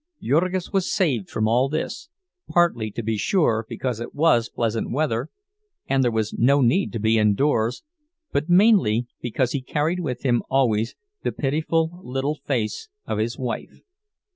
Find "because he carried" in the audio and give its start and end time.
9.21-9.99